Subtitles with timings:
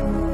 [0.00, 0.29] Bye.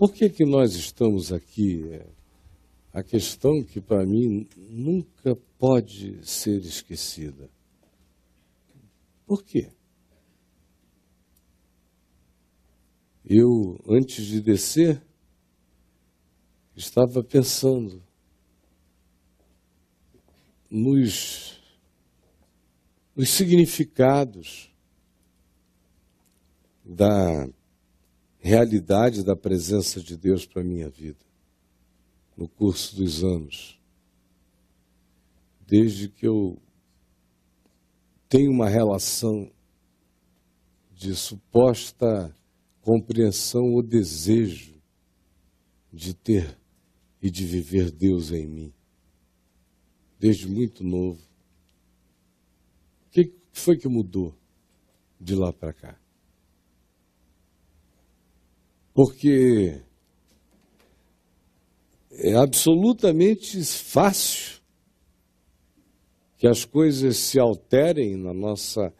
[0.00, 1.86] Por que, que nós estamos aqui?
[1.92, 2.06] É,
[2.90, 7.50] a questão que para mim nunca pode ser esquecida.
[9.26, 9.70] Por quê?
[13.26, 15.02] Eu, antes de descer,
[16.74, 18.02] estava pensando
[20.70, 21.60] nos,
[23.14, 24.74] nos significados
[26.82, 27.46] da
[28.40, 31.24] realidade da presença de Deus para a minha vida,
[32.36, 33.78] no curso dos anos.
[35.66, 36.60] Desde que eu
[38.28, 39.52] tenho uma relação
[40.90, 42.34] de suposta
[42.80, 44.80] compreensão ou desejo
[45.92, 46.58] de ter
[47.22, 48.72] e de viver Deus em mim,
[50.18, 51.20] desde muito novo.
[53.06, 54.34] O que foi que mudou
[55.20, 55.99] de lá para cá?
[58.94, 59.80] Porque
[62.12, 64.60] é absolutamente fácil
[66.36, 68.92] que as coisas se alterem na nossa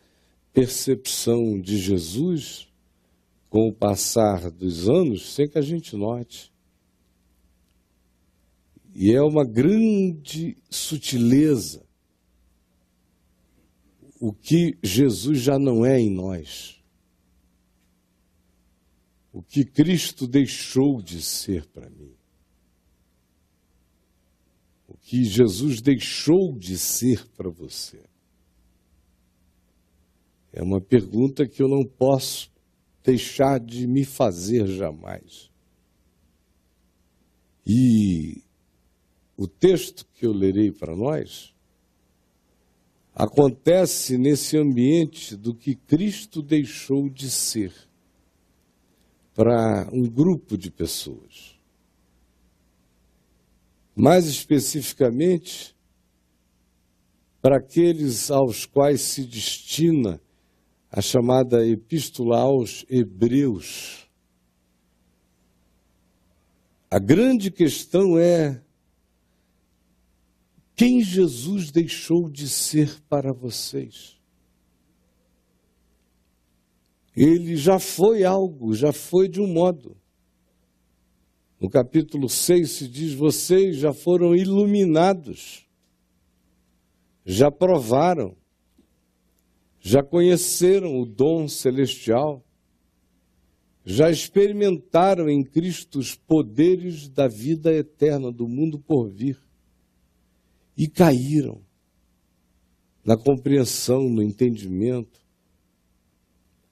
[0.52, 2.68] percepção de Jesus
[3.48, 6.52] com o passar dos anos sem que a gente note.
[8.94, 11.84] E é uma grande sutileza
[14.20, 16.79] o que Jesus já não é em nós
[19.32, 22.14] o que Cristo deixou de ser para mim.
[24.88, 28.02] O que Jesus deixou de ser para você.
[30.52, 32.50] É uma pergunta que eu não posso
[33.04, 35.48] deixar de me fazer jamais.
[37.64, 38.42] E
[39.36, 41.54] o texto que eu lerei para nós
[43.14, 47.72] acontece nesse ambiente do que Cristo deixou de ser
[49.34, 51.58] para um grupo de pessoas.
[53.94, 55.74] Mais especificamente,
[57.40, 60.20] para aqueles aos quais se destina
[60.90, 64.08] a chamada Epístola aos Hebreus.
[66.90, 68.62] A grande questão é
[70.74, 74.19] quem Jesus deixou de ser para vocês?
[77.16, 79.96] Ele já foi algo, já foi de um modo.
[81.60, 85.68] No capítulo 6 se diz: vocês já foram iluminados,
[87.24, 88.36] já provaram,
[89.78, 92.44] já conheceram o dom celestial,
[93.84, 99.38] já experimentaram em Cristo os poderes da vida eterna, do mundo por vir,
[100.76, 101.60] e caíram
[103.04, 105.19] na compreensão, no entendimento,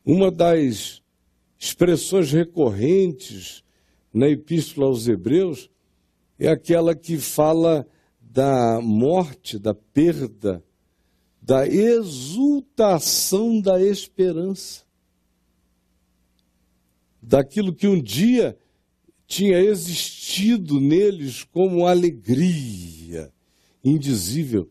[0.09, 1.03] uma das
[1.59, 3.63] expressões recorrentes
[4.11, 5.71] na Epístola aos Hebreus
[6.39, 7.87] é aquela que fala
[8.19, 10.65] da morte, da perda,
[11.43, 14.83] da exultação da esperança.
[17.21, 18.59] Daquilo que um dia
[19.27, 23.31] tinha existido neles como alegria
[23.85, 24.71] indizível.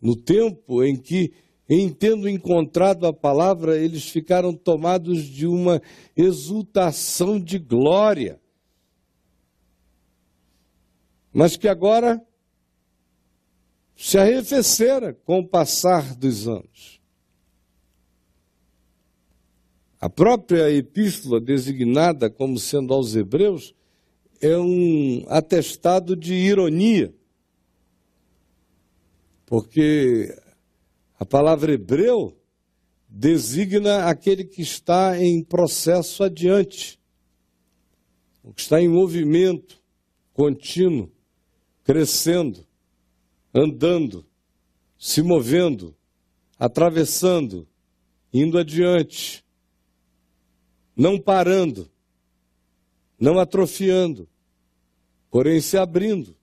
[0.00, 1.32] No tempo em que
[1.68, 5.82] em tendo encontrado a palavra, eles ficaram tomados de uma
[6.16, 8.40] exultação de glória.
[11.32, 12.24] Mas que agora
[13.94, 16.98] se arrefecera com o passar dos anos.
[20.00, 23.74] A própria epístola, designada como sendo aos Hebreus,
[24.40, 27.12] é um atestado de ironia,
[29.44, 30.32] porque
[31.18, 32.36] a palavra hebreu
[33.08, 37.00] designa aquele que está em processo adiante,
[38.42, 39.82] o que está em movimento
[40.32, 41.10] contínuo,
[41.82, 42.64] crescendo,
[43.52, 44.24] andando,
[44.96, 45.96] se movendo,
[46.58, 47.66] atravessando,
[48.32, 49.44] indo adiante,
[50.94, 51.90] não parando,
[53.18, 54.28] não atrofiando,
[55.30, 56.36] porém se abrindo.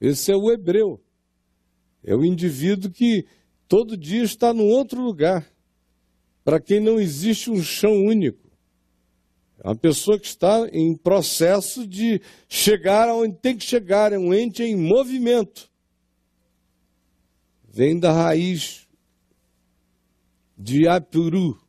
[0.00, 1.02] Esse é o hebreu.
[2.04, 3.26] É o indivíduo que
[3.68, 5.46] todo dia está num outro lugar,
[6.42, 8.48] para quem não existe um chão único.
[9.58, 14.32] É uma pessoa que está em processo de chegar aonde tem que chegar, é um
[14.32, 15.70] ente em movimento.
[17.68, 18.88] Vem da raiz
[20.56, 21.60] de apuru,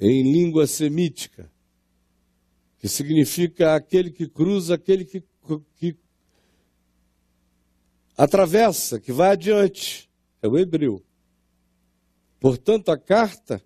[0.00, 1.52] em língua semítica,
[2.78, 5.22] que significa aquele que cruza, aquele que,
[5.76, 5.94] que
[8.20, 10.10] atravessa, que vai adiante.
[10.42, 11.02] É o hebreu.
[12.38, 13.62] Portanto, a carta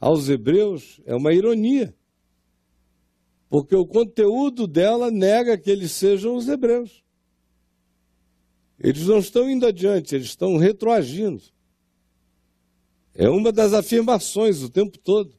[0.00, 1.94] aos Hebreus é uma ironia,
[3.48, 7.04] porque o conteúdo dela nega que eles sejam os Hebreus.
[8.78, 11.42] Eles não estão indo adiante, eles estão retroagindo.
[13.14, 15.36] É uma das afirmações o tempo todo.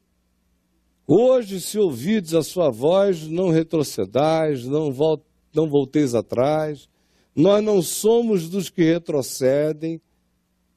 [1.07, 5.23] Hoje, se ouvides a sua voz, não retrocedais, não, volt,
[5.53, 6.87] não volteis atrás.
[7.35, 10.01] Nós não somos dos que retrocedem,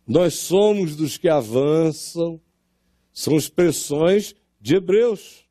[0.06, 2.40] nós somos dos que avançam.
[3.12, 5.46] São expressões de Hebreus.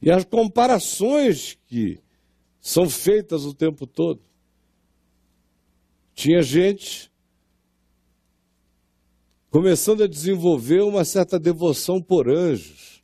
[0.00, 2.00] E as comparações que
[2.60, 4.22] são feitas o tempo todo.
[6.14, 7.10] Tinha gente
[9.50, 13.02] começando a desenvolver uma certa devoção por anjos.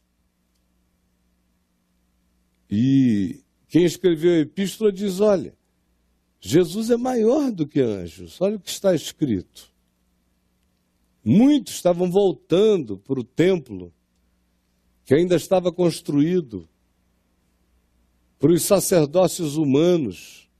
[2.70, 3.41] E
[3.72, 5.56] quem escreveu a epístola diz: olha,
[6.38, 9.72] Jesus é maior do que anjos, olha o que está escrito.
[11.24, 13.90] Muitos estavam voltando para o templo
[15.06, 16.68] que ainda estava construído,
[18.38, 20.50] para os sacerdócios humanos,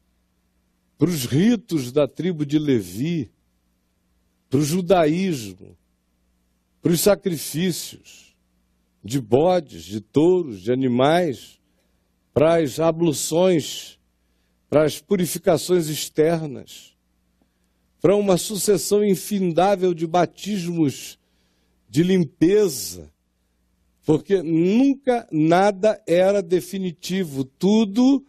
[0.96, 3.30] para os ritos da tribo de Levi,
[4.48, 5.76] para o judaísmo,
[6.80, 8.34] para os sacrifícios
[9.04, 11.60] de bodes, de touros, de animais,
[12.32, 13.98] para as abluções,
[14.68, 16.92] para as purificações externas
[18.02, 21.20] para uma sucessão infindável de batismos
[21.88, 23.12] de limpeza,
[24.04, 28.26] porque nunca nada era definitivo, tudo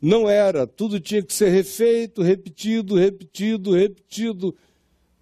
[0.00, 4.56] não era, tudo tinha que ser refeito, repetido, repetido, repetido,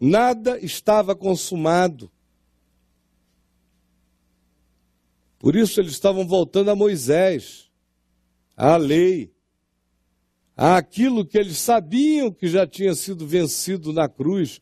[0.01, 2.11] nada estava consumado.
[5.39, 7.70] Por isso eles estavam voltando a Moisés,
[8.61, 9.33] à lei
[10.55, 14.61] àquilo que eles sabiam que já tinha sido vencido na cruz,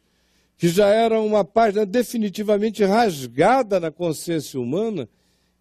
[0.56, 5.08] que já era uma página definitivamente rasgada na consciência humana,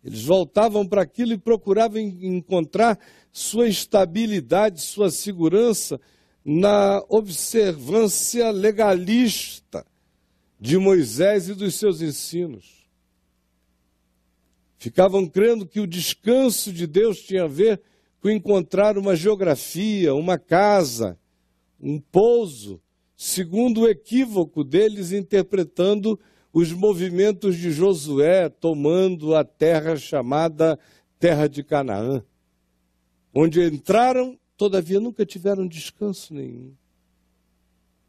[0.04, 3.00] eles voltavam para aquilo e procuravam encontrar
[3.32, 6.00] sua estabilidade, sua segurança
[6.46, 9.84] na observância legalista
[10.60, 12.88] de Moisés e dos seus ensinos.
[14.78, 17.82] Ficavam crendo que o descanso de Deus tinha a ver
[18.22, 21.18] com encontrar uma geografia, uma casa,
[21.80, 22.82] um pouso,
[23.16, 26.20] segundo o equívoco deles interpretando
[26.52, 30.80] os movimentos de Josué tomando a terra chamada
[31.20, 32.24] Terra de Canaã,
[33.34, 36.74] onde entraram, todavia nunca tiveram descanso nenhum.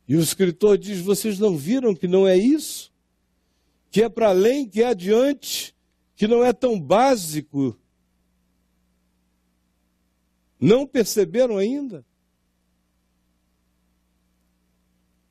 [0.06, 2.90] E o escritor diz: Vocês não viram que não é isso?
[3.90, 5.74] Que é para além, que é adiante,
[6.16, 7.78] que não é tão básico
[10.60, 12.04] não perceberam ainda?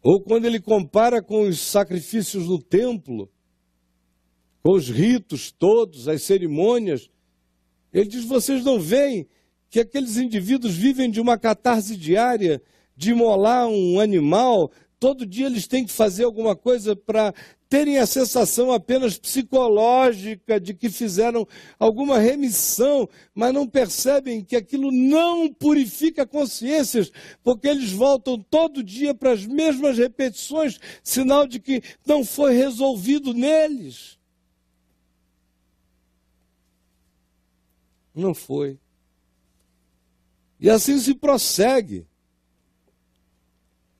[0.01, 3.29] Ou quando ele compara com os sacrifícios no templo,
[4.63, 7.09] com os ritos todos, as cerimônias,
[7.91, 9.27] ele diz: vocês não veem
[9.69, 12.61] que aqueles indivíduos vivem de uma catarse diária,
[12.95, 17.33] de imolar um animal, todo dia eles têm que fazer alguma coisa para
[17.69, 24.91] terem a sensação apenas psicológica de que fizeram alguma remissão, mas não percebem que aquilo
[24.91, 27.11] não purifica consciências,
[27.43, 33.33] porque eles voltam todo dia para as mesmas repetições, sinal de que não foi resolvido
[33.33, 34.17] neles.
[38.15, 38.79] Não foi.
[40.59, 42.07] E assim se prossegue,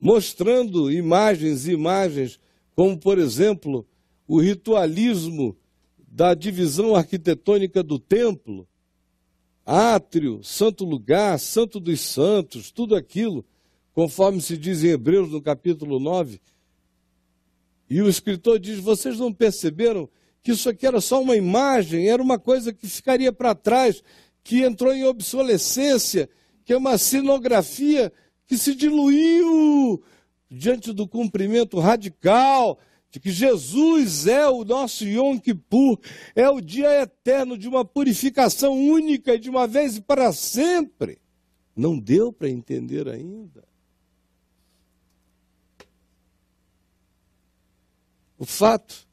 [0.00, 2.38] mostrando imagens e imagens
[2.74, 3.86] como, por exemplo,
[4.26, 5.56] o ritualismo
[5.96, 8.68] da divisão arquitetônica do templo,
[9.66, 13.44] átrio, santo lugar, santo dos santos, tudo aquilo,
[13.92, 16.40] conforme se diz em Hebreus no capítulo 9.
[17.90, 20.08] E o escritor diz: vocês não perceberam
[20.42, 24.02] que isso aqui era só uma imagem, era uma coisa que ficaria para trás,
[24.42, 26.28] que entrou em obsolescência,
[26.64, 28.12] que é uma cenografia
[28.48, 30.02] que se diluiu
[30.50, 32.78] diante do cumprimento radical
[33.10, 35.98] de que Jesus é o nosso Yom Kippur,
[36.34, 41.18] é o dia eterno de uma purificação única e de uma vez e para sempre.
[41.76, 43.64] Não deu para entender ainda.
[48.38, 49.06] O fato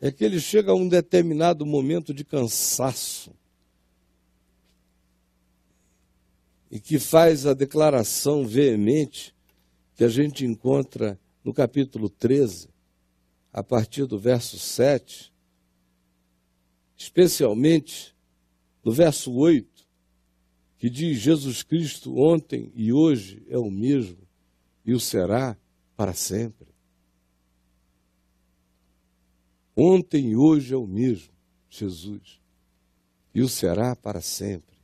[0.00, 3.37] é que ele chega a um determinado momento de cansaço
[6.70, 9.34] e que faz a declaração veemente
[9.94, 12.68] que a gente encontra no capítulo 13,
[13.52, 15.32] a partir do verso 7,
[16.96, 18.14] especialmente
[18.84, 19.86] no verso 8,
[20.78, 24.28] que diz: Jesus Cristo ontem e hoje é o mesmo
[24.84, 25.56] e o será
[25.96, 26.68] para sempre.
[29.76, 31.32] Ontem e hoje é o mesmo,
[31.68, 32.40] Jesus,
[33.34, 34.77] e o será para sempre.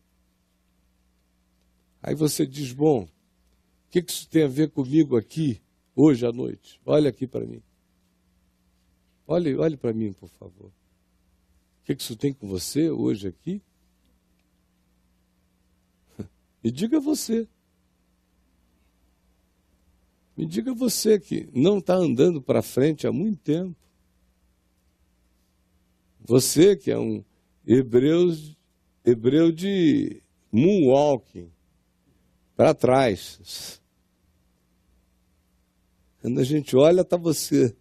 [2.07, 3.09] Aí você diz: bom, o
[3.91, 5.63] que isso tem a ver comigo aqui,
[5.97, 6.79] hoje à noite?
[6.85, 7.63] Olha aqui para mim.
[9.27, 10.67] Olhe, olhe para mim, por favor.
[10.67, 13.63] O que isso tem com você hoje aqui?
[16.63, 17.49] Me diga você.
[20.37, 23.75] Me diga você que não está andando para frente há muito tempo.
[26.21, 27.25] Você que é um
[27.67, 28.31] hebreu,
[29.07, 31.54] hebreu de moonwalking,
[32.57, 33.81] para trás.
[36.21, 37.77] Quando a gente olha, está você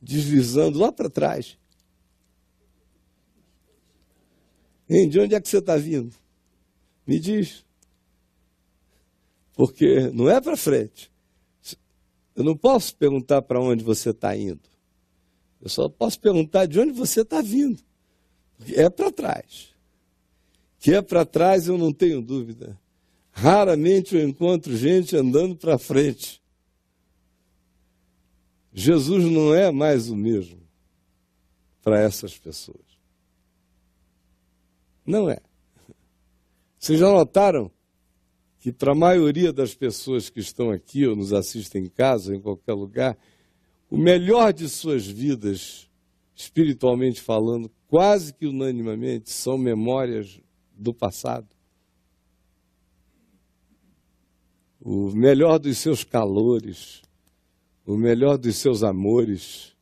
[0.00, 1.58] deslizando lá para trás.
[4.88, 6.14] Hein, de onde é que você está vindo?
[7.06, 7.64] Me diz.
[9.54, 11.10] Porque não é para frente.
[12.36, 14.60] Eu não posso perguntar para onde você está indo.
[15.60, 17.82] Eu só posso perguntar de onde você está vindo.
[18.74, 19.74] É para trás.
[20.78, 22.78] Que é para trás, eu não tenho dúvida.
[23.38, 26.42] Raramente eu encontro gente andando para frente.
[28.72, 30.58] Jesus não é mais o mesmo
[31.82, 32.80] para essas pessoas.
[35.04, 35.38] Não é.
[36.78, 37.70] Vocês já notaram
[38.58, 42.40] que para a maioria das pessoas que estão aqui ou nos assistem em casa em
[42.40, 43.18] qualquer lugar,
[43.90, 45.90] o melhor de suas vidas,
[46.34, 50.40] espiritualmente falando, quase que unanimamente, são memórias
[50.74, 51.55] do passado.
[54.88, 57.02] O melhor dos seus calores,
[57.84, 59.74] o melhor dos seus amores,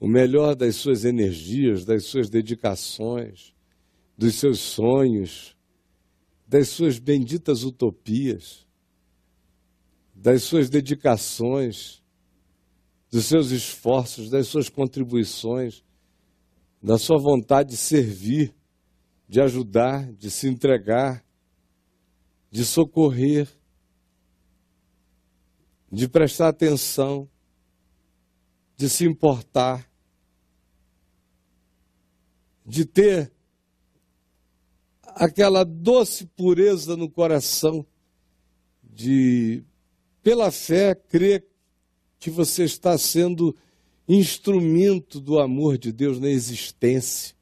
[0.00, 3.54] o melhor das suas energias, das suas dedicações,
[4.16, 5.54] dos seus sonhos,
[6.48, 8.66] das suas benditas utopias,
[10.14, 12.02] das suas dedicações,
[13.10, 15.84] dos seus esforços, das suas contribuições,
[16.82, 18.54] da sua vontade de servir,
[19.28, 21.22] de ajudar, de se entregar,
[22.50, 23.46] de socorrer,
[25.90, 27.28] de prestar atenção,
[28.76, 29.90] de se importar,
[32.64, 33.32] de ter
[35.06, 37.86] aquela doce pureza no coração,
[38.82, 39.64] de,
[40.22, 41.46] pela fé, crer
[42.18, 43.56] que você está sendo
[44.08, 47.34] instrumento do amor de Deus na existência.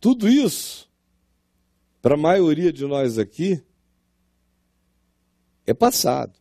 [0.00, 0.90] Tudo isso,
[2.00, 3.62] para a maioria de nós aqui,
[5.66, 6.38] é passado.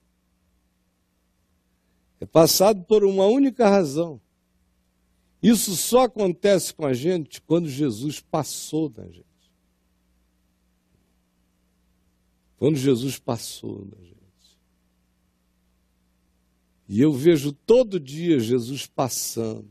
[2.20, 4.22] É passado por uma única razão.
[5.42, 9.26] Isso só acontece com a gente quando Jesus passou da gente.
[12.58, 14.12] Quando Jesus passou da gente.
[16.88, 19.70] E eu vejo todo dia Jesus passando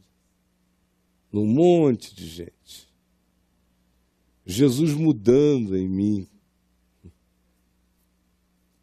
[1.30, 2.88] num monte de gente.
[4.44, 6.28] Jesus mudando em mim.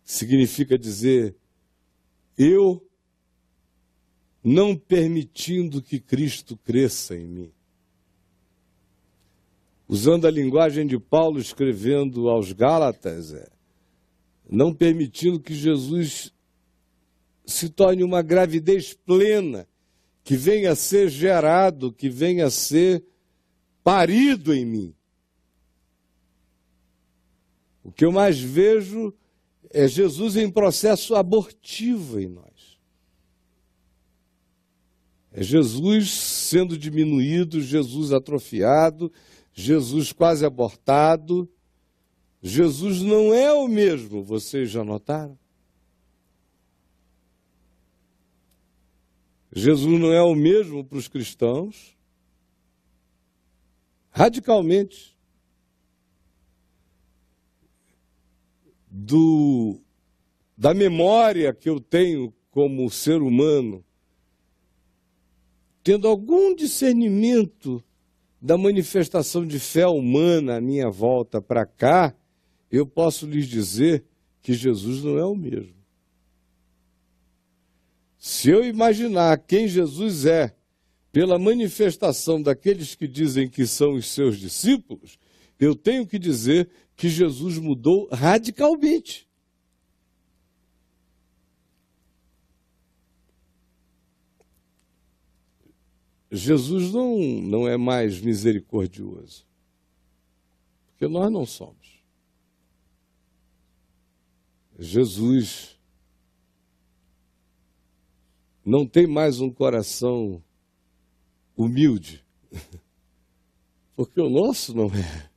[0.08, 1.36] Significa dizer,
[2.38, 2.82] eu
[4.42, 7.52] não permitindo que Cristo cresça em mim.
[9.86, 13.50] Usando a linguagem de Paulo escrevendo aos Gálatas, é,
[14.50, 16.34] não permitindo que Jesus
[17.46, 19.68] se torne uma gravidez plena,
[20.24, 23.04] que venha a ser gerado, que venha a ser
[23.84, 24.96] parido em mim.
[27.84, 29.14] O que eu mais vejo
[29.77, 32.79] é Jesus em processo abortivo em nós.
[35.31, 39.12] É Jesus sendo diminuído, Jesus atrofiado,
[39.53, 41.48] Jesus quase abortado.
[42.41, 45.38] Jesus não é o mesmo, vocês já notaram?
[49.53, 51.96] Jesus não é o mesmo para os cristãos.
[54.10, 55.16] Radicalmente.
[59.00, 59.80] Do,
[60.58, 63.86] da memória que eu tenho como ser humano,
[65.84, 67.84] tendo algum discernimento
[68.42, 72.16] da manifestação de fé humana à minha volta para cá,
[72.72, 74.04] eu posso lhes dizer
[74.42, 75.77] que Jesus não é o mesmo.
[78.18, 80.56] Se eu imaginar quem Jesus é,
[81.12, 85.20] pela manifestação daqueles que dizem que são os seus discípulos,
[85.60, 89.30] eu tenho que dizer que Jesus mudou radicalmente.
[96.30, 99.46] Jesus não, não é mais misericordioso,
[100.88, 102.04] porque nós não somos.
[104.77, 105.80] Jesus
[108.66, 110.44] não tem mais um coração
[111.56, 112.25] humilde,
[113.96, 115.37] porque o nosso não é.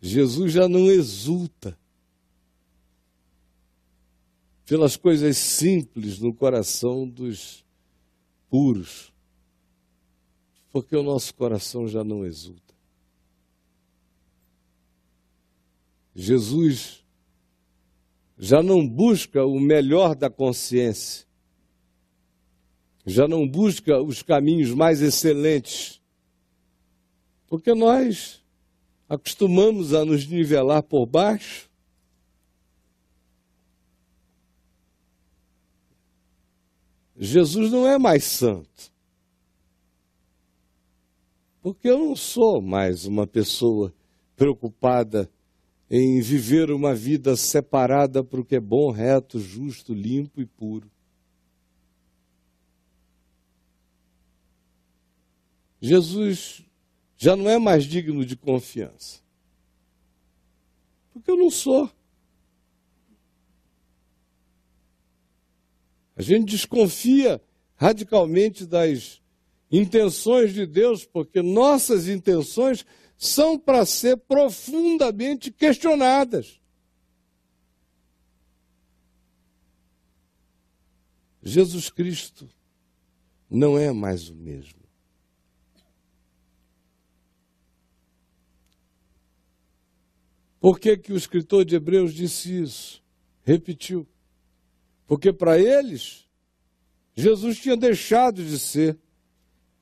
[0.00, 1.78] Jesus já não exulta
[4.64, 7.64] pelas coisas simples no coração dos
[8.50, 9.12] puros,
[10.70, 12.74] porque o nosso coração já não exulta.
[16.14, 17.04] Jesus
[18.36, 21.26] já não busca o melhor da consciência,
[23.06, 26.00] já não busca os caminhos mais excelentes,
[27.46, 28.44] porque nós
[29.08, 31.68] acostumamos a nos nivelar por baixo.
[37.16, 38.92] Jesus não é mais santo.
[41.60, 43.92] Porque eu não sou mais uma pessoa
[44.36, 45.28] preocupada
[45.90, 50.88] em viver uma vida separada para o que é bom, reto, justo, limpo e puro.
[55.80, 56.67] Jesus
[57.18, 59.20] já não é mais digno de confiança.
[61.12, 61.90] Porque eu não sou.
[66.14, 67.42] A gente desconfia
[67.74, 69.20] radicalmente das
[69.70, 76.60] intenções de Deus, porque nossas intenções são para ser profundamente questionadas.
[81.42, 82.48] Jesus Cristo
[83.50, 84.77] não é mais o mesmo.
[90.60, 93.02] Por que, que o escritor de Hebreus disse isso?
[93.42, 94.06] Repetiu.
[95.06, 96.28] Porque para eles,
[97.14, 98.98] Jesus tinha deixado de ser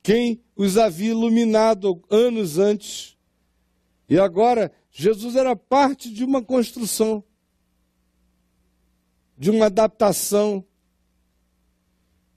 [0.01, 3.17] quem os havia iluminado anos antes.
[4.07, 7.23] E agora, Jesus era parte de uma construção,
[9.37, 10.63] de uma adaptação,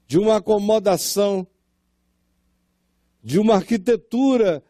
[0.07, 1.47] de uma acomodação,
[3.23, 4.65] de uma arquitetura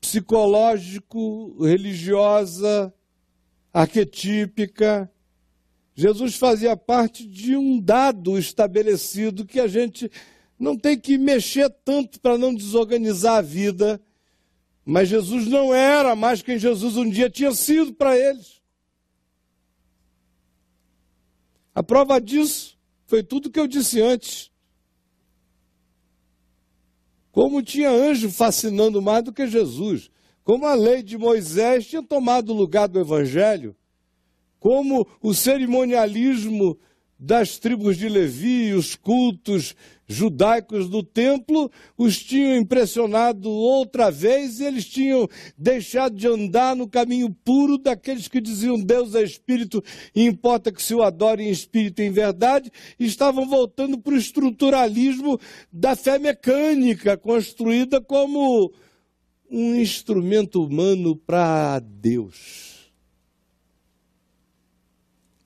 [0.00, 2.92] psicológico-religiosa,
[3.72, 5.10] arquetípica.
[5.94, 10.10] Jesus fazia parte de um dado estabelecido que a gente
[10.58, 14.00] não tem que mexer tanto para não desorganizar a vida.
[14.84, 18.60] Mas Jesus não era mais quem Jesus um dia tinha sido para eles.
[21.74, 24.50] A prova disso foi tudo que eu disse antes.
[27.32, 30.10] Como tinha anjo fascinando mais do que Jesus,
[30.42, 33.76] como a lei de Moisés tinha tomado o lugar do evangelho,
[34.58, 36.76] como o cerimonialismo
[37.20, 39.76] das tribos de Levi, os cultos
[40.08, 46.88] judaicos do templo, os tinham impressionado outra vez e eles tinham deixado de andar no
[46.88, 49.84] caminho puro daqueles que diziam Deus é espírito
[50.16, 54.14] e importa que se o adore em espírito e em verdade, e estavam voltando para
[54.14, 55.38] o estruturalismo
[55.70, 58.72] da fé mecânica, construída como
[59.50, 62.90] um instrumento humano para Deus.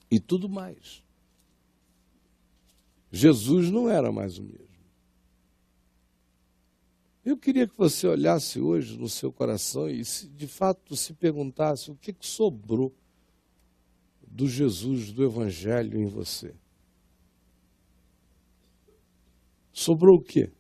[0.09, 1.04] E tudo mais.
[3.15, 4.65] Jesus não era mais o mesmo.
[7.25, 11.95] Eu queria que você olhasse hoje no seu coração e, de fato, se perguntasse o
[11.95, 12.93] que, que sobrou
[14.27, 16.55] do Jesus do Evangelho em você.
[19.73, 20.51] Sobrou o quê?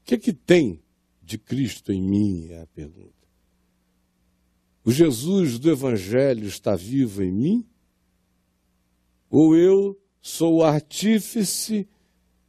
[0.00, 0.82] O que, que tem
[1.22, 2.48] de Cristo em mim?
[2.50, 3.12] É a pergunta.
[4.84, 7.71] O Jesus do Evangelho está vivo em mim?
[9.32, 11.88] Ou eu sou o artífice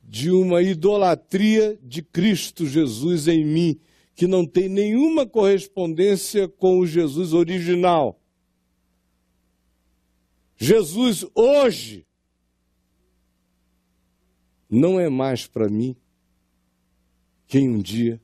[0.04, 3.80] de uma idolatria de Cristo Jesus em mim,
[4.14, 8.22] que não tem nenhuma correspondência com o Jesus original.
[10.58, 12.06] Jesus hoje
[14.70, 15.96] não é mais para mim
[17.48, 18.22] quem um dia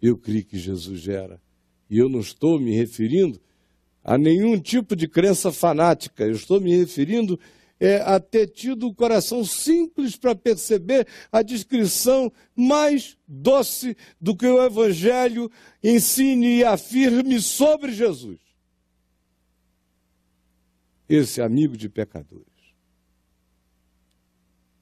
[0.00, 1.42] eu criei que Jesus era.
[1.90, 3.40] E eu não estou me referindo
[4.02, 6.24] a nenhum tipo de crença fanática.
[6.24, 7.38] Eu estou me referindo
[7.80, 14.46] é, a ter tido o coração simples para perceber a descrição mais doce do que
[14.46, 15.50] o Evangelho
[15.82, 18.38] ensine e afirme sobre Jesus.
[21.08, 22.44] esse amigo de pecadores.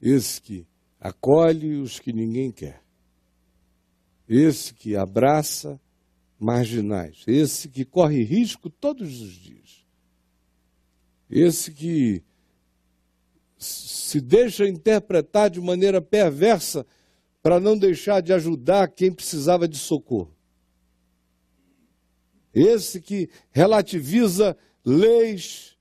[0.03, 0.67] Esse que
[1.01, 2.83] acolhe os que ninguém quer.
[4.29, 5.81] Esse que abraça
[6.39, 7.23] marginais.
[7.27, 9.87] Esse que corre risco todos os dias.
[11.31, 12.23] Esse que
[13.59, 16.87] se deixa interpretar de maneira perversa
[17.43, 20.35] para não deixar de ajudar quem precisava de socorro.
[22.53, 25.77] Esse que relativiza leis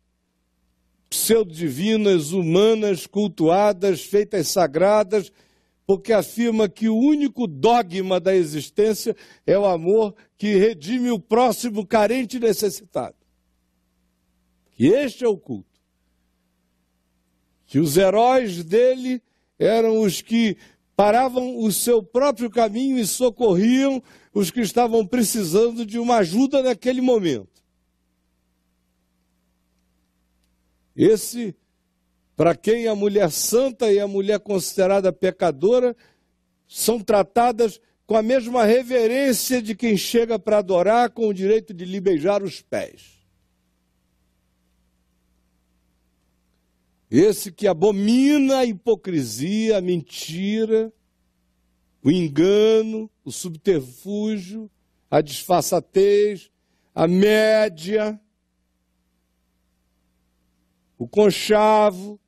[1.10, 5.32] pseudo-divinas, humanas, cultuadas, feitas sagradas,
[5.86, 11.86] porque afirma que o único dogma da existência é o amor que redime o próximo
[11.86, 13.15] carente e necessitado.
[14.71, 15.80] Que este é o culto.
[17.67, 19.21] Que os heróis dele
[19.60, 20.58] eram os que
[20.95, 24.02] paravam o seu próprio caminho e socorriam
[24.34, 27.63] os que estavam precisando de uma ajuda naquele momento.
[30.95, 31.56] Esse,
[32.36, 35.95] para quem a mulher santa e a mulher considerada pecadora
[36.67, 41.86] são tratadas com a mesma reverência de quem chega para adorar com o direito de
[41.86, 43.15] lhe beijar os pés.
[47.10, 50.91] Esse que abomina a hipocrisia, a mentira,
[52.04, 54.69] o engano, o subterfúgio,
[55.10, 56.52] a disfarçatez,
[56.93, 58.19] a média,
[60.98, 62.19] o conchavo,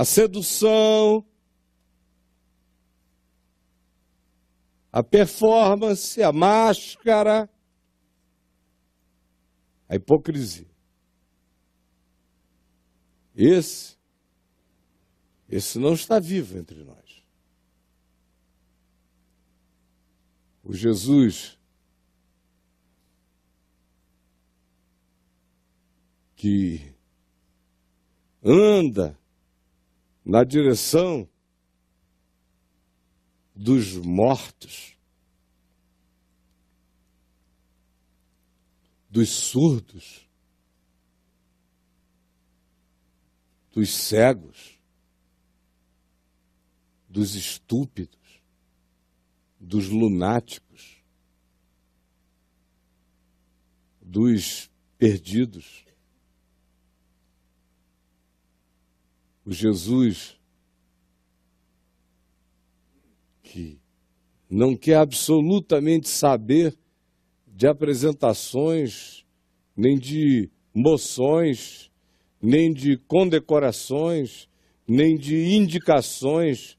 [0.00, 1.22] a sedução,
[4.90, 7.50] a performance, a máscara,
[9.86, 10.70] a hipocrisia.
[13.36, 13.98] Esse,
[15.46, 17.22] esse não está vivo entre nós.
[20.64, 21.58] O Jesus
[26.36, 26.90] que
[28.42, 29.19] anda
[30.30, 31.28] na direção
[33.52, 34.96] dos mortos,
[39.10, 40.28] dos surdos,
[43.72, 44.78] dos cegos,
[47.08, 48.40] dos estúpidos,
[49.58, 51.02] dos lunáticos,
[54.00, 55.89] dos perdidos.
[59.44, 60.38] O Jesus
[63.42, 63.80] que
[64.48, 66.76] não quer absolutamente saber
[67.46, 69.24] de apresentações,
[69.76, 71.90] nem de moções,
[72.40, 74.48] nem de condecorações,
[74.86, 76.78] nem de indicações,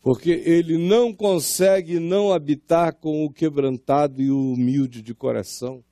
[0.00, 5.82] porque ele não consegue não habitar com o quebrantado e o humilde de coração,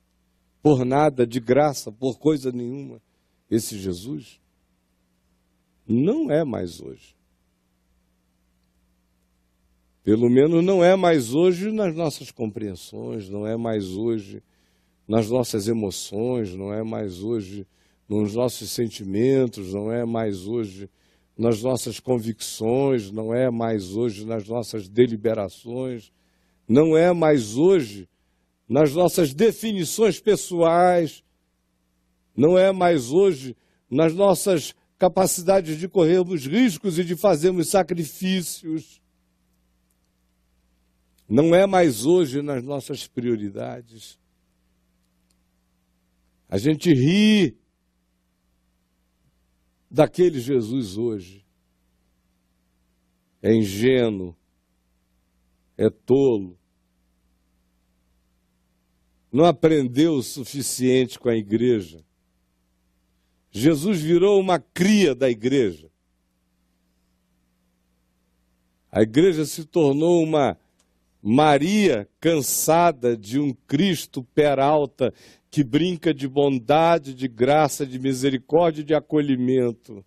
[0.61, 3.01] por nada, de graça, por coisa nenhuma.
[3.49, 4.39] Esse Jesus
[5.87, 7.15] não é mais hoje.
[10.03, 14.43] Pelo menos não é mais hoje nas nossas compreensões, não é mais hoje
[15.07, 17.67] nas nossas emoções, não é mais hoje
[18.07, 20.89] nos nossos sentimentos, não é mais hoje
[21.37, 26.11] nas nossas convicções, não é mais hoje nas nossas deliberações,
[26.67, 28.07] não é mais hoje
[28.69, 31.23] nas nossas definições pessoais,
[32.35, 33.55] não é mais hoje
[33.89, 39.01] nas nossas capacidade de corrermos riscos e de fazermos sacrifícios.
[41.27, 44.19] Não é mais hoje nas nossas prioridades.
[46.47, 47.57] A gente ri
[49.89, 51.45] daquele Jesus hoje.
[53.41, 54.35] É ingênuo,
[55.77, 56.57] é tolo,
[59.31, 62.03] não aprendeu o suficiente com a igreja
[63.57, 65.89] Jesus virou uma cria da igreja.
[68.91, 70.59] A igreja se tornou uma
[71.21, 75.13] Maria cansada de um Cristo peralta
[75.49, 80.03] que brinca de bondade, de graça, de misericórdia e de acolhimento.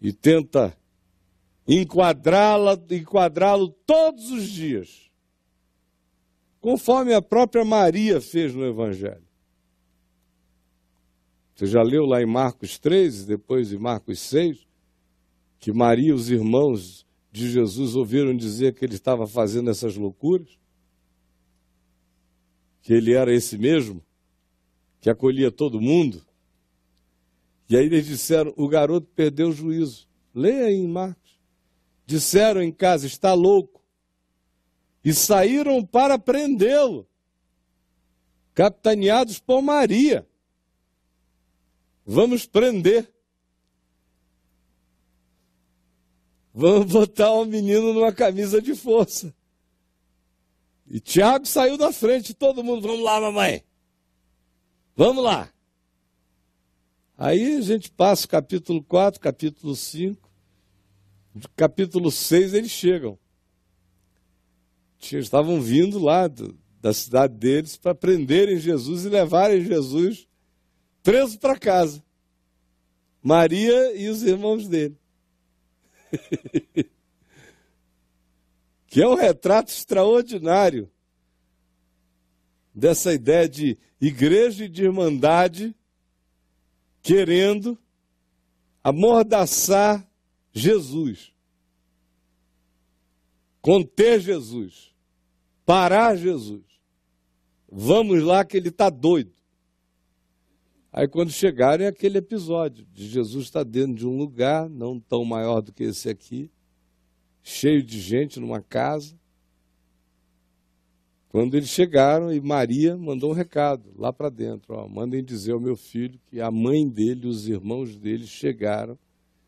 [0.00, 0.78] E tenta
[1.66, 5.10] enquadrá-la, enquadrá-lo todos os dias,
[6.60, 9.27] conforme a própria Maria fez no Evangelho.
[11.58, 14.64] Você já leu lá em Marcos 3, depois em Marcos 6,
[15.58, 20.56] que Maria e os irmãos de Jesus ouviram dizer que ele estava fazendo essas loucuras?
[22.80, 24.00] Que ele era esse mesmo,
[25.00, 26.24] que acolhia todo mundo?
[27.68, 30.06] E aí eles disseram: o garoto perdeu o juízo.
[30.32, 31.40] Leia aí em Marcos.
[32.06, 33.82] Disseram em casa: está louco.
[35.04, 37.04] E saíram para prendê-lo.
[38.54, 40.27] capitaneados por Maria.
[42.10, 43.06] Vamos prender.
[46.54, 49.34] Vamos botar o um menino numa camisa de força.
[50.86, 53.62] E Tiago saiu da frente, todo mundo, vamos lá, mamãe.
[54.96, 55.52] Vamos lá.
[57.14, 60.30] Aí a gente passa o capítulo 4, capítulo 5.
[61.54, 63.18] Capítulo 6 eles chegam.
[64.98, 70.27] Estavam vindo lá do, da cidade deles para prenderem Jesus e levarem Jesus
[71.08, 72.04] preso para casa.
[73.22, 74.94] Maria e os irmãos dele.
[78.86, 80.92] que é um retrato extraordinário
[82.74, 85.74] dessa ideia de igreja e de irmandade
[87.00, 87.78] querendo
[88.84, 90.06] amordaçar
[90.52, 91.32] Jesus,
[93.62, 94.94] conter Jesus,
[95.64, 96.66] parar Jesus.
[97.66, 99.37] Vamos lá que ele está doido.
[100.98, 104.98] Aí quando chegarem é aquele episódio de Jesus estar tá dentro de um lugar, não
[104.98, 106.50] tão maior do que esse aqui,
[107.40, 109.16] cheio de gente numa casa.
[111.28, 115.60] Quando eles chegaram e Maria mandou um recado lá para dentro, ó, mandem dizer ao
[115.60, 118.98] meu filho que a mãe dele, os irmãos dele chegaram,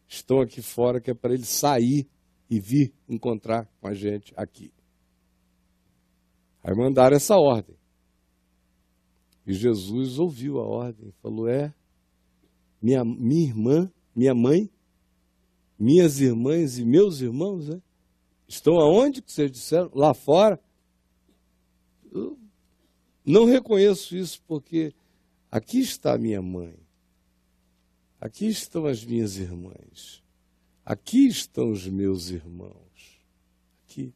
[0.06, 2.06] estão aqui fora, que é para ele sair
[2.48, 4.72] e vir encontrar com a gente aqui.
[6.62, 7.79] Aí mandaram essa ordem.
[9.50, 11.74] E Jesus ouviu a ordem, falou: É,
[12.80, 14.70] minha, minha irmã, minha mãe,
[15.76, 17.82] minhas irmãs e meus irmãos, né?
[18.46, 19.90] Estão aonde que vocês disseram?
[19.92, 20.62] Lá fora?
[22.12, 22.38] Eu
[23.26, 24.94] não reconheço isso porque
[25.50, 26.78] aqui está minha mãe,
[28.20, 30.22] aqui estão as minhas irmãs,
[30.84, 33.20] aqui estão os meus irmãos,
[33.82, 34.14] aqui,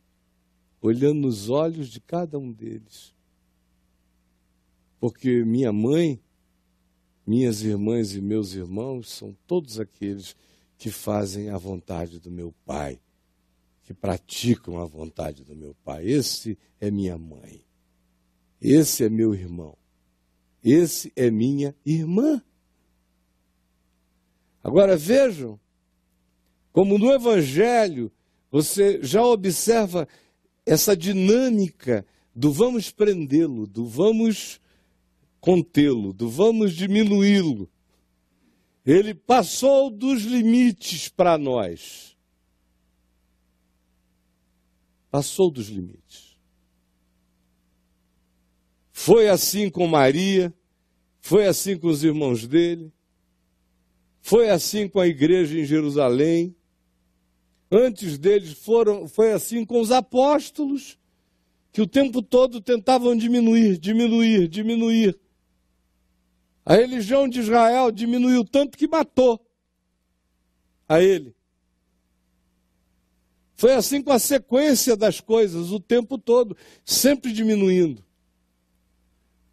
[0.81, 3.14] olhando nos olhos de cada um deles
[4.99, 6.21] porque minha mãe,
[7.27, 10.37] minhas irmãs e meus irmãos são todos aqueles
[10.77, 13.01] que fazem a vontade do meu Pai,
[13.83, 16.07] que praticam a vontade do meu Pai.
[16.07, 17.65] Esse é minha mãe.
[18.61, 19.77] Esse é meu irmão.
[20.63, 22.43] Esse é minha irmã.
[24.63, 25.61] Agora vejam,
[26.73, 28.11] como no Evangelho
[28.51, 30.09] você já observa
[30.65, 34.61] essa dinâmica do vamos prendê-lo, do vamos
[35.45, 37.71] contê-lo, do vamos diminuí-lo.
[38.83, 42.17] Ele passou dos limites para nós.
[45.11, 46.39] Passou dos limites.
[48.91, 50.51] Foi assim com Maria,
[51.21, 52.91] foi assim com os irmãos dele,
[54.23, 56.57] foi assim com a igreja em Jerusalém.
[57.71, 60.99] Antes deles foram, foi assim com os apóstolos,
[61.71, 65.21] que o tempo todo tentavam diminuir, diminuir, diminuir.
[66.65, 69.45] A religião de Israel diminuiu tanto que matou
[70.89, 71.35] a ele.
[73.55, 78.05] Foi assim com a sequência das coisas, o tempo todo, sempre diminuindo.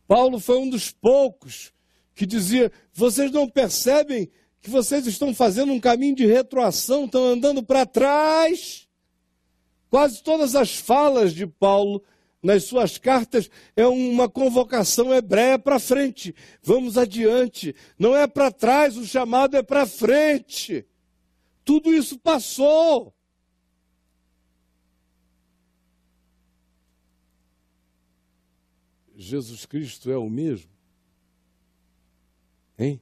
[0.07, 1.73] Paulo foi um dos poucos
[2.15, 4.29] que dizia: vocês não percebem
[4.61, 8.87] que vocês estão fazendo um caminho de retroação, estão andando para trás.
[9.89, 12.03] Quase todas as falas de Paulo
[12.41, 16.33] nas suas cartas é uma convocação hebreia para frente.
[16.61, 17.75] Vamos adiante.
[17.97, 20.85] Não é para trás, o chamado é para frente.
[21.63, 23.13] Tudo isso passou.
[29.15, 30.71] Jesus Cristo é o mesmo?
[32.77, 32.99] Hein?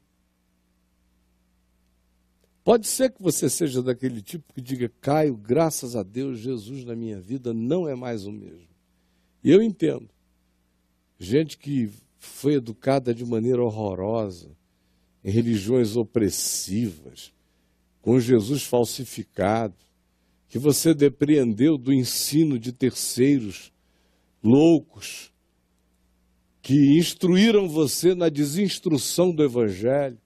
[2.62, 6.96] Pode ser que você seja daquele tipo que diga, Caio, graças a Deus, Jesus na
[6.96, 8.69] minha vida não é mais o mesmo.
[9.44, 10.10] E eu entendo.
[11.18, 14.50] Gente que foi educada de maneira horrorosa,
[15.24, 17.34] em religiões opressivas,
[18.02, 19.76] com Jesus falsificado,
[20.48, 23.72] que você depreendeu do ensino de terceiros
[24.44, 25.32] loucos,
[26.62, 30.18] que instruíram você na desinstrução do Evangelho,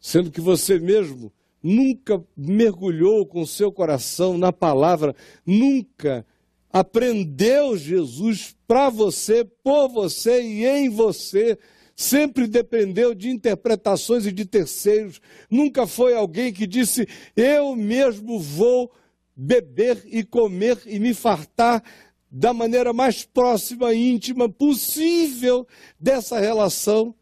[0.00, 5.14] sendo que você mesmo nunca mergulhou com seu coração na palavra,
[5.46, 6.26] nunca
[6.72, 11.58] aprendeu Jesus para você, por você e em você,
[11.94, 15.20] sempre dependeu de interpretações e de terceiros.
[15.50, 17.06] Nunca foi alguém que disse:
[17.36, 18.90] Eu mesmo vou
[19.36, 21.82] beber e comer e me fartar
[22.30, 25.66] da maneira mais próxima e íntima possível
[26.00, 27.14] dessa relação.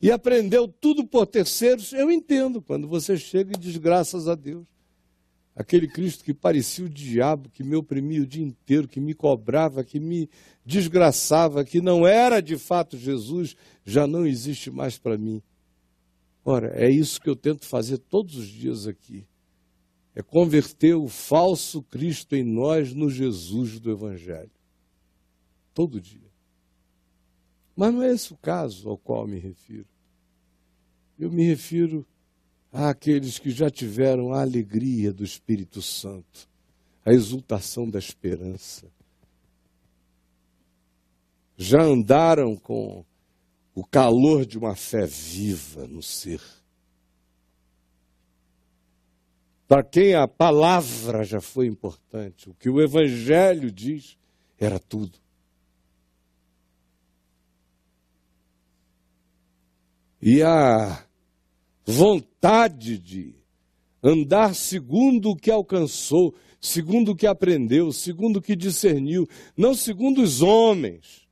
[0.00, 1.92] E aprendeu tudo por terceiros.
[1.92, 4.77] Eu entendo quando você chega e diz graças a Deus.
[5.58, 9.82] Aquele Cristo que parecia o diabo, que me oprimia o dia inteiro, que me cobrava,
[9.82, 10.30] que me
[10.64, 15.42] desgraçava, que não era de fato Jesus, já não existe mais para mim.
[16.44, 19.26] Ora, é isso que eu tento fazer todos os dias aqui.
[20.14, 24.52] É converter o falso Cristo em nós no Jesus do Evangelho.
[25.74, 26.30] Todo dia.
[27.74, 29.88] Mas não é esse o caso ao qual me refiro.
[31.18, 32.06] Eu me refiro
[32.72, 36.48] àqueles que já tiveram a alegria do Espírito Santo,
[37.04, 38.86] a exultação da esperança.
[41.56, 43.04] Já andaram com
[43.74, 46.40] o calor de uma fé viva no ser.
[49.66, 54.16] Para quem a palavra já foi importante, o que o Evangelho diz
[54.58, 55.18] era tudo.
[60.20, 61.07] E a
[61.90, 63.34] vontade de
[64.02, 70.20] andar segundo o que alcançou, segundo o que aprendeu, segundo o que discerniu, não segundo
[70.20, 71.26] os homens,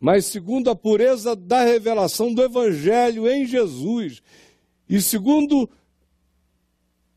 [0.00, 4.22] mas segundo a pureza da revelação do Evangelho em Jesus
[4.88, 5.68] e segundo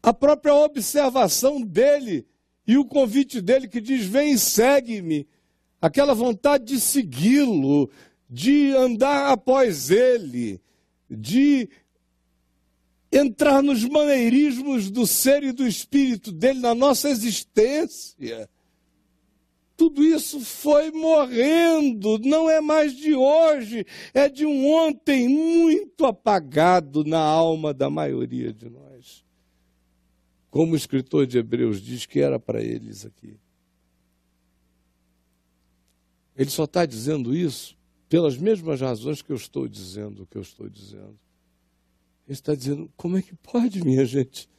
[0.03, 2.27] a própria observação dele
[2.67, 5.25] e o convite dele que diz: Vem e segue-me.
[5.81, 7.89] Aquela vontade de segui-lo,
[8.29, 10.59] de andar após ele,
[11.09, 11.69] de
[13.11, 18.49] entrar nos maneirismos do ser e do espírito dele na nossa existência.
[19.75, 27.05] Tudo isso foi morrendo, não é mais de hoje, é de um ontem muito apagado
[27.05, 29.23] na alma da maioria de nós.
[30.49, 33.37] Como o escritor de Hebreus diz que era para eles aqui.
[36.35, 37.77] Ele só está dizendo isso
[38.09, 41.19] pelas mesmas razões que eu estou dizendo o que eu estou dizendo.
[42.27, 44.49] Ele está dizendo: como é que pode, minha gente?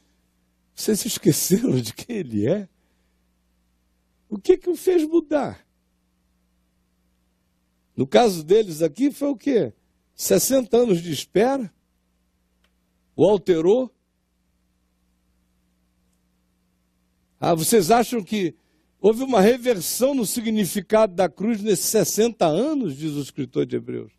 [0.73, 2.67] Vocês esqueceram de quem ele é?
[4.27, 5.65] O que que o fez mudar?
[7.95, 9.73] No caso deles aqui foi o quê?
[10.15, 11.71] 60 anos de espera?
[13.15, 13.93] O alterou?
[17.39, 18.55] Ah, vocês acham que
[18.99, 24.11] houve uma reversão no significado da cruz nesses 60 anos, diz o escritor de Hebreus?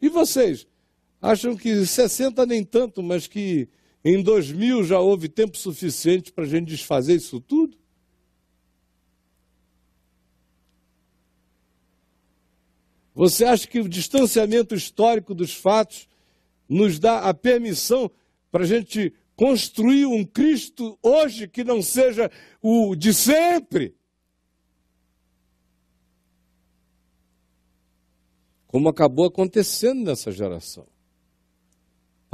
[0.00, 0.66] E vocês?
[1.24, 3.66] Acham que 60 nem tanto, mas que
[4.04, 7.78] em 2000 já houve tempo suficiente para a gente desfazer isso tudo?
[13.14, 16.06] Você acha que o distanciamento histórico dos fatos
[16.68, 18.10] nos dá a permissão
[18.50, 23.96] para a gente construir um Cristo hoje que não seja o de sempre?
[28.66, 30.93] Como acabou acontecendo nessa geração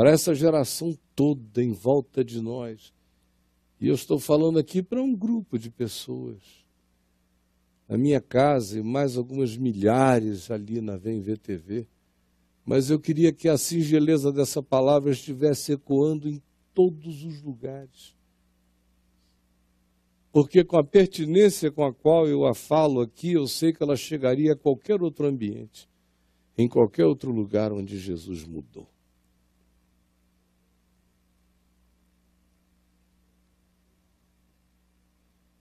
[0.01, 2.91] para essa geração toda em volta de nós.
[3.79, 6.39] E eu estou falando aqui para um grupo de pessoas.
[7.87, 11.87] Na minha casa e mais algumas milhares ali na Vem VTV.
[12.65, 16.41] Mas eu queria que a singeleza dessa palavra estivesse ecoando em
[16.73, 18.17] todos os lugares.
[20.33, 23.97] Porque com a pertinência com a qual eu a falo aqui, eu sei que ela
[23.97, 25.91] chegaria a qualquer outro ambiente,
[26.57, 28.89] em qualquer outro lugar onde Jesus mudou.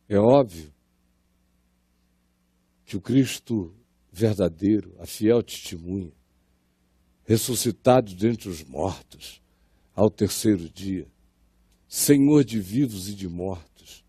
[0.10, 0.74] É óbvio
[2.84, 3.72] que o Cristo
[4.12, 6.12] verdadeiro, a fiel testemunha,
[7.24, 9.40] ressuscitado dentre os mortos
[9.96, 11.08] ao terceiro dia,
[11.88, 14.04] Senhor de vivos e de mortos,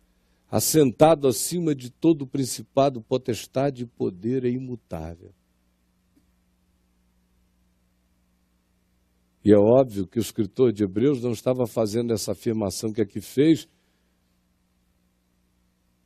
[0.51, 5.35] assentado acima de todo o principado, potestade e poder, é imutável.
[9.45, 13.21] E é óbvio que o escritor de Hebreus não estava fazendo essa afirmação que aqui
[13.21, 13.69] fez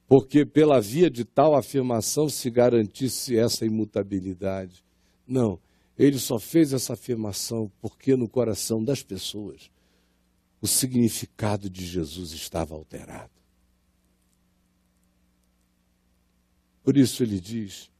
[0.06, 4.84] porque pela via de tal afirmação se garantisse essa imutabilidade.
[5.26, 5.58] Não,
[5.98, 9.70] ele só fez essa afirmação porque no coração das pessoas
[10.60, 13.32] o significado de Jesus estava alterado.
[16.82, 17.90] Por isso ele diz: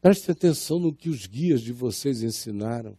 [0.00, 2.96] preste atenção no que os guias de vocês ensinaram.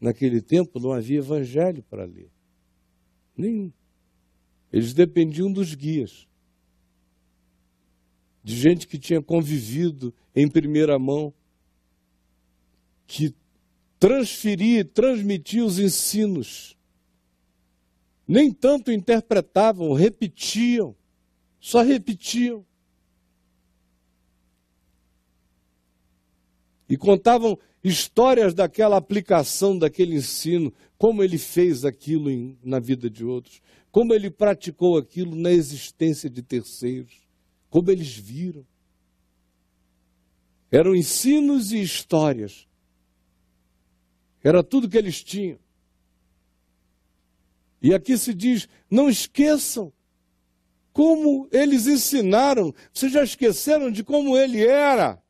[0.00, 2.30] Naquele tempo não havia evangelho para ler.
[3.36, 3.72] Nenhum.
[4.72, 6.26] Eles dependiam dos guias,
[8.42, 11.32] de gente que tinha convivido em primeira mão,
[13.06, 13.34] que
[13.98, 16.76] transferia e transmitia os ensinos.
[18.26, 20.96] Nem tanto interpretavam, repetiam,
[21.60, 22.64] só repetiam.
[26.92, 33.24] e contavam histórias daquela aplicação, daquele ensino, como ele fez aquilo em, na vida de
[33.24, 33.62] outros,
[33.92, 37.12] como ele praticou aquilo na existência de terceiros,
[37.68, 38.66] como eles viram.
[40.70, 42.66] Eram ensinos e histórias.
[44.42, 45.58] Era tudo que eles tinham.
[47.82, 49.92] E aqui se diz: não esqueçam
[50.92, 52.74] como eles ensinaram.
[52.94, 55.22] Vocês já esqueceram de como ele era?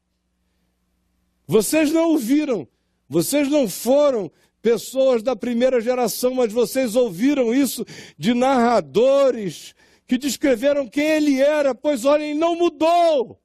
[1.49, 2.69] Vocês não ouviram,
[3.09, 4.31] vocês não foram
[4.63, 7.85] pessoas da primeira geração, mas vocês ouviram isso
[8.17, 9.75] de narradores
[10.07, 13.41] que descreveram quem ele era, pois olhem, não mudou.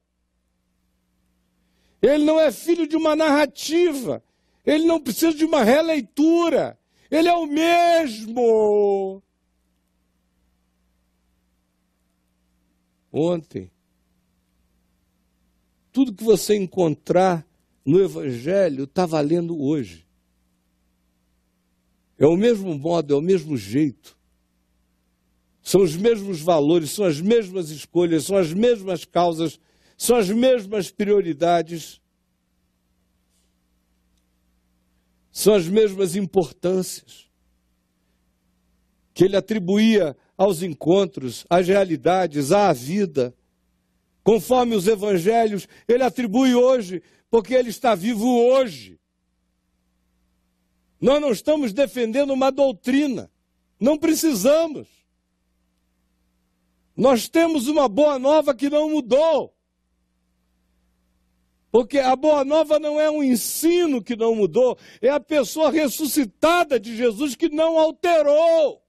[2.02, 4.24] Ele não é filho de uma narrativa,
[4.64, 6.78] ele não precisa de uma releitura,
[7.10, 9.24] ele é o mesmo.
[13.12, 13.72] Ontem,
[15.92, 17.44] tudo que você encontrar
[17.84, 20.07] no Evangelho está valendo hoje.
[22.20, 24.18] É o mesmo modo, é o mesmo jeito.
[25.62, 29.60] São os mesmos valores, são as mesmas escolhas, são as mesmas causas,
[29.98, 32.02] são as mesmas prioridades,
[35.32, 37.28] são as mesmas importâncias
[39.14, 43.36] que ele atribuía aos encontros, às realidades, à vida.
[44.24, 49.00] Conforme os evangelhos, ele atribui hoje porque ele está vivo hoje.
[51.00, 53.32] Nós não estamos defendendo uma doutrina,
[53.80, 54.88] não precisamos.
[56.96, 59.54] Nós temos uma boa nova que não mudou.
[61.72, 66.80] Porque a boa nova não é um ensino que não mudou, é a pessoa ressuscitada
[66.80, 68.82] de Jesus que não alterou.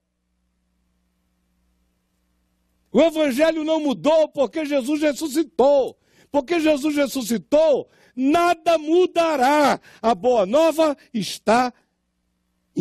[2.91, 5.95] O evangelho não mudou porque Jesus ressuscitou.
[6.31, 9.79] Porque Jesus ressuscitou, nada mudará.
[10.01, 11.73] A boa nova está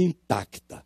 [0.03, 0.85] intacta.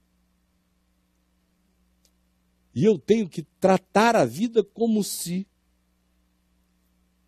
[2.75, 5.47] E eu tenho que tratar a vida como se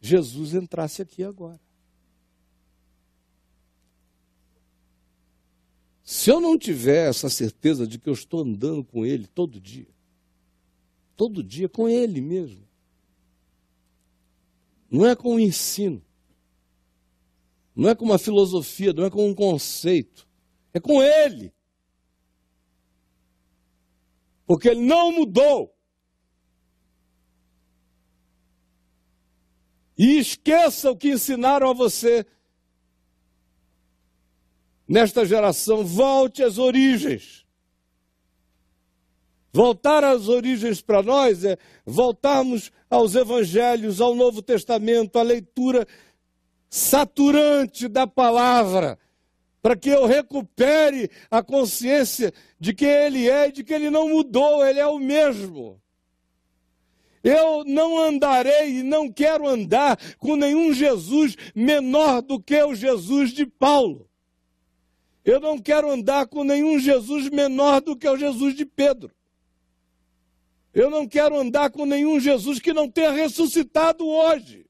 [0.00, 1.60] Jesus entrasse aqui agora.
[6.02, 9.88] Se eu não tiver essa certeza de que eu estou andando com Ele todo dia,
[11.16, 12.66] todo dia com Ele mesmo,
[14.90, 16.02] não é com o ensino,
[17.74, 20.28] não é com uma filosofia, não é com um conceito.
[20.74, 21.53] É com Ele.
[24.46, 25.74] Porque Ele não mudou.
[29.96, 32.26] E esqueça o que ensinaram a você
[34.88, 35.84] nesta geração.
[35.84, 37.44] Volte às origens.
[39.52, 45.86] Voltar às origens para nós é voltarmos aos evangelhos, ao Novo Testamento, à leitura
[46.68, 48.98] saturante da palavra,
[49.64, 54.10] para que eu recupere a consciência de quem Ele é e de que Ele não
[54.10, 55.80] mudou, Ele é o mesmo.
[57.22, 63.32] Eu não andarei e não quero andar com nenhum Jesus menor do que o Jesus
[63.32, 64.06] de Paulo.
[65.24, 69.10] Eu não quero andar com nenhum Jesus menor do que o Jesus de Pedro.
[70.74, 74.63] Eu não quero andar com nenhum Jesus que não tenha ressuscitado hoje.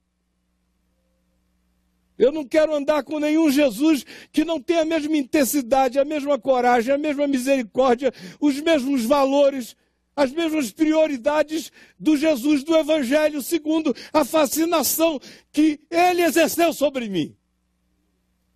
[2.16, 6.38] Eu não quero andar com nenhum Jesus que não tenha a mesma intensidade, a mesma
[6.38, 9.76] coragem, a mesma misericórdia, os mesmos valores,
[10.14, 15.20] as mesmas prioridades do Jesus do Evangelho, segundo a fascinação
[15.52, 17.36] que ele exerceu sobre mim.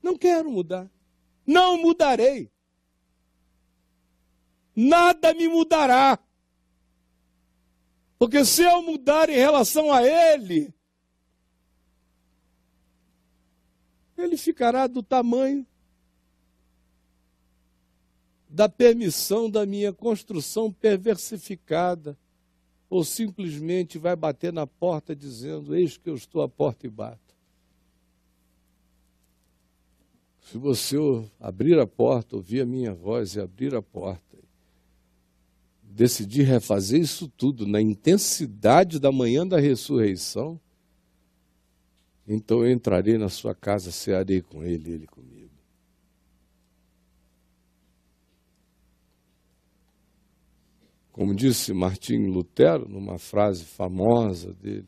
[0.01, 0.89] Não quero mudar.
[1.45, 2.51] Não mudarei.
[4.75, 6.19] Nada me mudará.
[8.19, 10.73] Porque se eu mudar em relação a ele,
[14.23, 15.67] ele ficará do tamanho
[18.49, 22.17] da permissão da minha construção perversificada,
[22.89, 27.29] ou simplesmente vai bater na porta dizendo: Eis que eu estou à porta e bato.
[30.51, 30.97] Se você
[31.39, 34.39] abrir a porta, ouvir a minha voz e abrir a porta,
[35.83, 40.59] decidir refazer isso tudo na intensidade da manhã da ressurreição,
[42.31, 45.49] então eu entrarei na sua casa, cearei com ele, ele comigo.
[51.11, 54.87] Como disse Martim Lutero, numa frase famosa dele,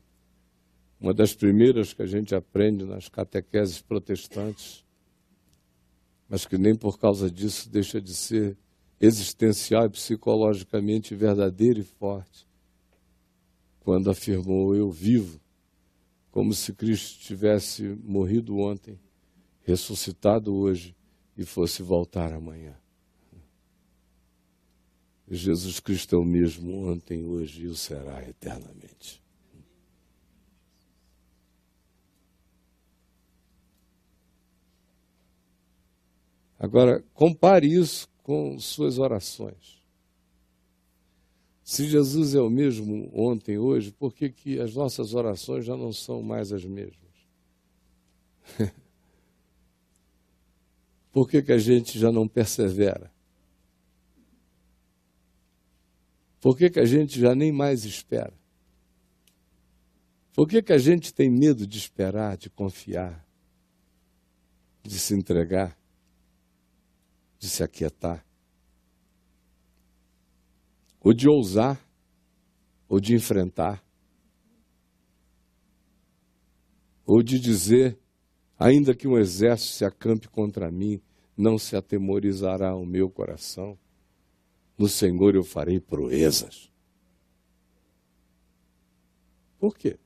[1.01, 4.85] uma das primeiras que a gente aprende nas catequeses protestantes,
[6.29, 8.57] mas que nem por causa disso deixa de ser
[9.01, 12.47] existencial e psicologicamente verdadeira e forte,
[13.81, 15.41] quando afirmou: Eu vivo
[16.31, 18.99] como se Cristo tivesse morrido ontem,
[19.63, 20.97] ressuscitado hoje
[21.37, 22.77] e fosse voltar amanhã.
[25.29, 29.23] Jesus Cristo é o mesmo ontem, hoje e o será eternamente.
[36.59, 39.80] Agora, compare isso com suas orações.
[41.71, 45.93] Se Jesus é o mesmo ontem, hoje, por que, que as nossas orações já não
[45.93, 47.15] são mais as mesmas?
[51.13, 53.09] por que, que a gente já não persevera?
[56.41, 58.35] Por que, que a gente já nem mais espera?
[60.35, 63.25] Por que, que a gente tem medo de esperar, de confiar,
[64.83, 65.79] de se entregar,
[67.39, 68.27] de se aquietar?
[71.01, 71.81] Ou de ousar,
[72.89, 73.83] ou de enfrentar,
[77.07, 77.99] ou de dizer,
[78.59, 81.01] ainda que um exército se acampe contra mim,
[81.37, 83.79] não se atemorizará o meu coração.
[84.77, 86.71] No Senhor eu farei proezas.
[89.59, 89.99] Por quê?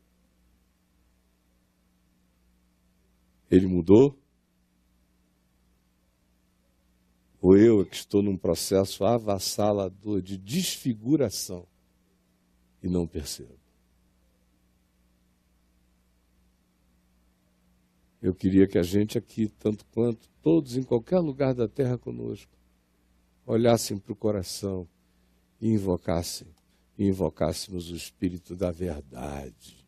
[3.51, 4.19] Ele mudou?
[7.45, 11.67] Ou eu que estou num processo avassalador de desfiguração
[12.83, 13.61] e não percebo?
[18.23, 22.51] Eu queria que a gente aqui, tanto quanto todos em qualquer lugar da terra conosco,
[23.45, 24.89] olhassem para o coração
[25.61, 26.49] e invocassem,
[26.97, 29.87] e invocássemos o Espírito da verdade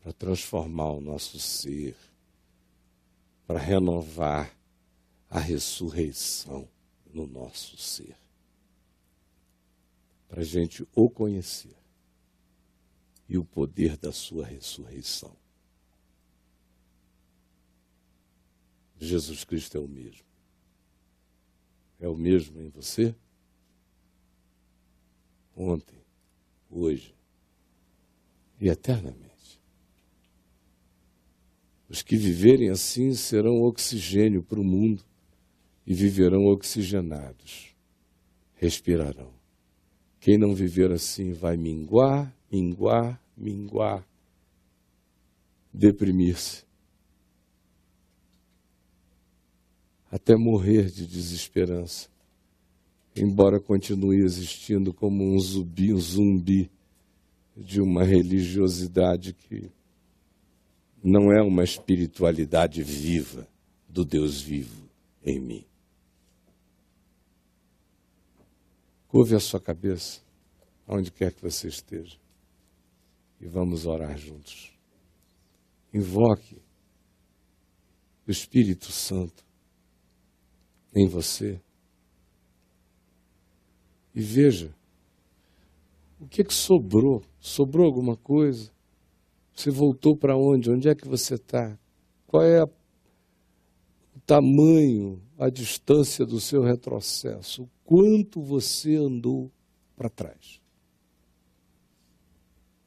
[0.00, 1.96] para transformar o nosso ser,
[3.48, 4.56] para renovar
[5.34, 6.68] a ressurreição
[7.12, 8.16] no nosso ser,
[10.28, 11.76] para a gente o conhecer
[13.28, 15.36] e o poder da sua ressurreição.
[18.96, 20.24] Jesus Cristo é o mesmo
[21.98, 23.12] é o mesmo em você?
[25.56, 25.98] Ontem,
[26.70, 27.12] hoje
[28.60, 29.60] e eternamente.
[31.88, 35.04] Os que viverem assim serão oxigênio para o mundo
[35.86, 37.74] e viverão oxigenados,
[38.54, 39.32] respirarão.
[40.20, 44.06] Quem não viver assim vai minguar, minguar, minguar,
[45.72, 46.64] deprimir-se
[50.14, 52.08] até morrer de desesperança,
[53.16, 56.70] embora continue existindo como um zumbi, um zumbi
[57.56, 59.68] de uma religiosidade que
[61.02, 63.48] não é uma espiritualidade viva
[63.88, 64.88] do Deus vivo
[65.24, 65.64] em mim.
[69.14, 70.20] Curve a sua cabeça,
[70.88, 72.18] aonde quer que você esteja,
[73.40, 74.76] e vamos orar juntos.
[75.92, 76.60] Invoque
[78.26, 79.46] o Espírito Santo
[80.92, 81.60] em você.
[84.12, 84.74] E veja,
[86.18, 87.22] o que, é que sobrou?
[87.38, 88.72] Sobrou alguma coisa?
[89.54, 90.72] Você voltou para onde?
[90.72, 91.78] Onde é que você está?
[92.26, 97.70] Qual é a, o tamanho, a distância do seu retrocesso?
[97.84, 99.50] Quanto você andou
[99.94, 100.60] para trás?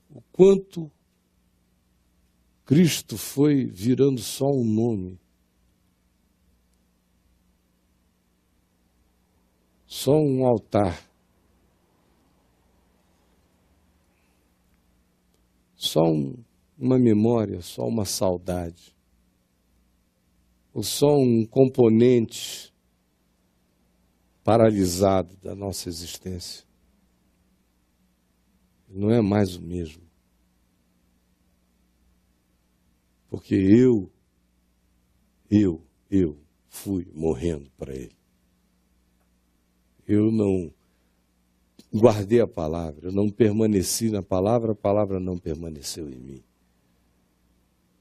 [0.10, 0.92] O quanto
[2.66, 5.20] Cristo foi virando só um nome
[9.98, 11.10] só um altar.
[15.76, 16.36] Só um,
[16.78, 18.96] uma memória, só uma saudade.
[20.74, 22.74] Ou só um componente
[24.48, 26.64] paralisado da nossa existência.
[28.88, 30.02] Não é mais o mesmo.
[33.30, 34.10] Porque eu,
[35.52, 36.40] eu, eu
[36.70, 38.18] fui morrendo para ele
[40.08, 40.72] eu não
[41.94, 46.44] guardei a palavra, eu não permaneci na palavra, a palavra não permaneceu em mim.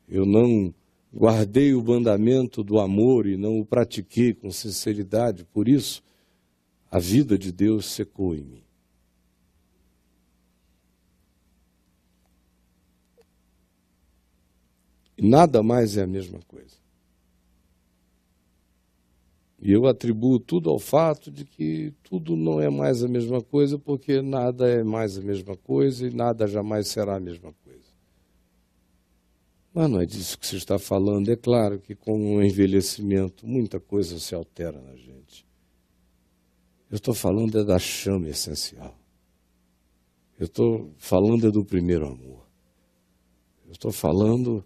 [0.08, 0.72] Eu não
[1.12, 6.02] guardei o mandamento do amor e não o pratiquei com sinceridade, por isso
[6.90, 8.62] a vida de Deus secou em mim.
[15.18, 16.76] E nada mais é a mesma coisa.
[19.58, 23.78] E eu atribuo tudo ao fato de que tudo não é mais a mesma coisa,
[23.78, 27.86] porque nada é mais a mesma coisa e nada jamais será a mesma coisa.
[29.72, 31.30] Mas não é disso que se está falando.
[31.30, 35.45] É claro que com o envelhecimento muita coisa se altera na gente.
[36.90, 38.96] Eu estou falando é da chama essencial.
[40.38, 42.46] Eu estou falando é do primeiro amor.
[43.64, 44.64] Eu estou falando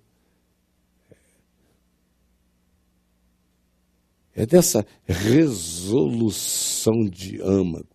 [4.41, 7.89] É dessa resolução de âmago,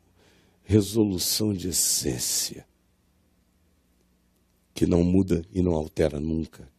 [0.63, 2.67] resolução de essência,
[4.73, 6.71] que não muda e não altera nunca.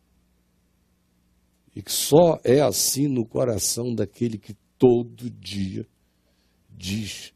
[1.75, 5.85] E que só é assim no coração daquele que todo dia
[6.71, 7.35] diz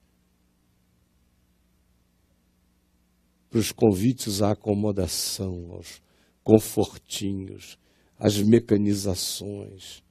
[3.51, 6.01] para os convites à acomodação, aos
[6.45, 7.77] confortinhos,
[8.17, 10.05] às mecanizações,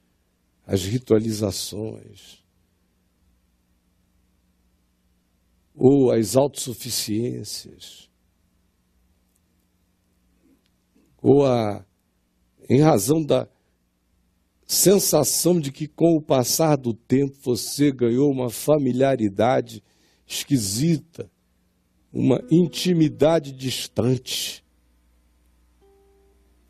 [0.66, 2.44] às ritualizações,
[5.74, 8.10] ou às autossuficiências,
[11.22, 11.84] ou a,
[12.68, 13.48] em razão da
[14.66, 19.82] sensação de que com o passar do tempo você ganhou uma familiaridade
[20.26, 21.30] esquisita,
[22.12, 24.64] uma intimidade distante,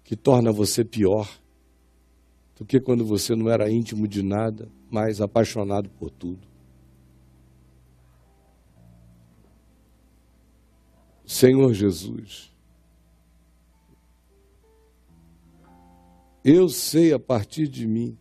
[0.05, 1.29] que torna você pior
[2.57, 6.47] do que quando você não era íntimo de nada, mas apaixonado por tudo.
[11.25, 12.51] Senhor Jesus,
[16.45, 18.17] Eu sei a partir de mim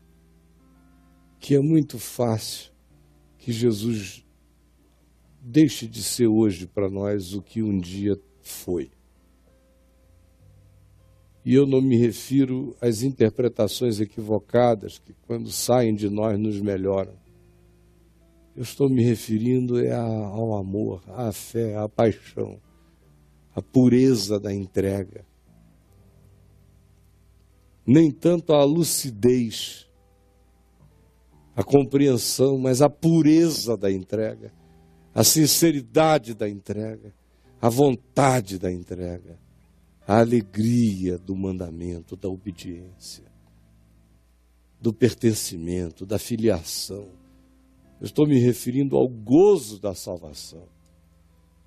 [1.39, 2.69] que é muito fácil
[3.37, 4.25] que Jesus
[5.41, 8.91] deixe de ser hoje para nós o que um dia foi.
[11.45, 17.13] E eu não me refiro às interpretações equivocadas que, quando saem de nós, nos melhoram.
[18.55, 22.59] Eu estou me referindo é ao amor, à fé, à paixão,
[23.55, 25.25] à pureza da entrega
[27.91, 29.89] nem tanto a lucidez,
[31.55, 34.53] a compreensão, mas a pureza da entrega,
[35.19, 37.13] a sinceridade da entrega,
[37.61, 39.39] a vontade da entrega,
[40.07, 43.25] a alegria do mandamento, da obediência,
[44.79, 47.09] do pertencimento, da filiação.
[47.99, 50.67] Eu estou me referindo ao gozo da salvação.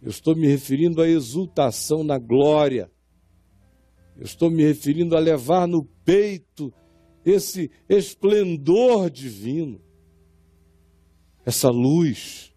[0.01, 2.91] Eu estou me referindo à exultação na glória
[4.17, 6.73] eu estou me referindo a levar no peito
[7.25, 9.81] esse esplendor divino,
[11.45, 12.52] essa luz.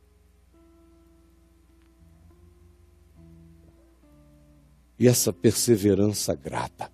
[4.97, 6.91] E essa perseverança grata,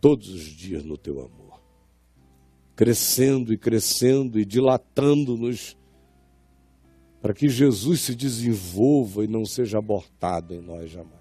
[0.00, 1.60] todos os dias no teu amor,
[2.74, 5.76] crescendo e crescendo e dilatando-nos,
[7.20, 11.18] para que Jesus se desenvolva e não seja abortado em nós jamais.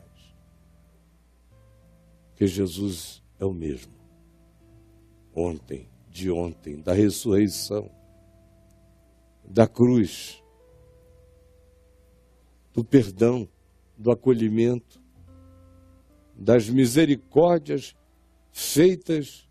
[2.36, 3.94] Que Jesus é o mesmo.
[5.34, 7.90] Ontem, de ontem, da ressurreição,
[9.44, 10.44] da cruz,
[12.74, 13.48] do perdão,
[13.98, 15.02] do acolhimento,
[16.38, 17.96] das misericórdias
[18.52, 19.50] feitas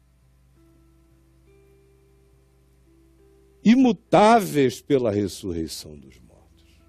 [3.64, 6.80] imutáveis pela ressurreição dos mortos.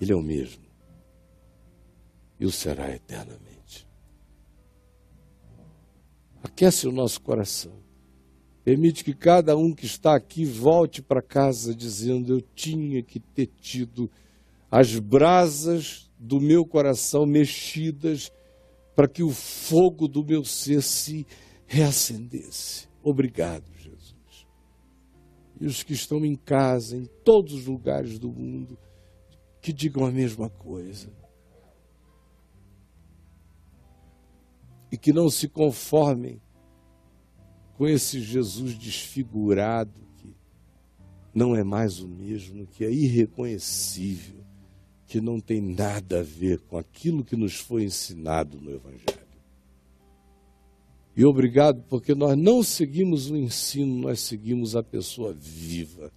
[0.00, 0.64] Ele é o mesmo
[2.38, 3.52] e o será eternamente
[6.42, 7.72] aquece o nosso coração.
[8.64, 13.46] Permite que cada um que está aqui volte para casa dizendo: Eu tinha que ter
[13.60, 14.10] tido
[14.70, 18.30] as brasas do meu coração mexidas
[18.94, 21.26] para que o fogo do meu ser se
[21.66, 22.88] reacendesse.
[23.02, 24.46] Obrigado, Jesus.
[25.60, 28.78] E os que estão em casa, em todos os lugares do mundo,
[29.60, 31.10] que digam a mesma coisa.
[34.92, 36.38] e que não se conformem
[37.78, 40.36] com esse Jesus desfigurado que
[41.34, 44.44] não é mais o mesmo, que é irreconhecível,
[45.12, 49.26] que não tem nada a ver com aquilo que nos foi ensinado no Evangelho.
[51.14, 56.10] E obrigado porque nós não seguimos o ensino, nós seguimos a pessoa viva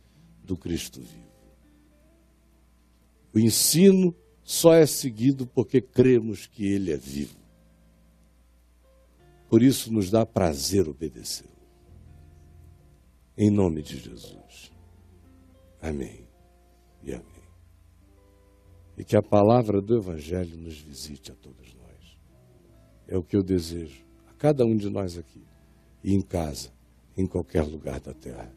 [0.46, 1.28] do Cristo vivo.
[3.34, 7.36] O ensino só é seguido porque cremos que ele é vivo.
[9.50, 11.50] Por isso nos dá prazer obedecer.
[13.38, 14.72] Em nome de Jesus.
[15.82, 16.26] Amém
[17.04, 17.35] e amém.
[18.98, 22.18] E que a palavra do Evangelho nos visite a todos nós.
[23.08, 25.44] É o que eu desejo a cada um de nós aqui
[26.04, 26.70] e em casa,
[27.18, 28.54] em qualquer lugar da terra.